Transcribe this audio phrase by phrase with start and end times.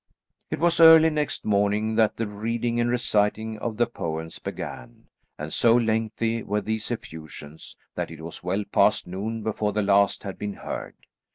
[0.49, 5.53] It was early next morning that the reading and reciting of the poems began, and
[5.53, 10.39] so lengthy were these effusions that it was well past noon before the last had
[10.39, 10.95] been heard.